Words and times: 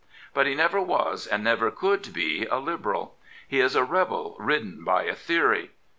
But 0.33 0.47
he 0.47 0.55
never 0.55 0.81
was 0.81 1.27
and 1.27 1.43
never 1.43 1.69
could 1.69 2.11
be 2.11 2.45
a 2.47 2.57
Liberal. 2.57 3.19
He 3.47 3.59
is 3.59 3.75
a 3.75 3.83
rebel 3.83 4.35
ridden 4.39 4.83
by 4.83 5.03
a 5.03 5.13
theory. 5.13 5.73